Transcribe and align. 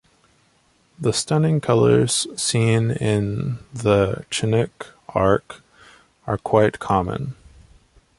The 0.99 1.13
stunning 1.13 1.61
colours 1.61 2.25
seen 2.35 2.89
in 2.89 3.59
the 3.71 4.25
Chinook 4.31 4.97
arch 5.13 5.61
are 6.25 6.39
quite 6.39 6.79
common. 6.79 7.35